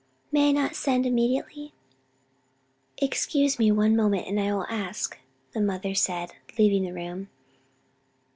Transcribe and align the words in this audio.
"May 0.31 0.49
I 0.49 0.51
not 0.51 0.75
send 0.75 1.05
immediately?" 1.05 1.73
"Excuse 2.97 3.59
me 3.59 3.71
one 3.71 3.95
moment, 3.95 4.25
and 4.27 4.39
I 4.39 4.51
will 4.51 4.65
ask," 4.67 5.15
the 5.51 5.61
mother 5.61 5.93
said, 5.93 6.31
leaving 6.57 6.81
the 6.85 6.91
room. 6.91 7.29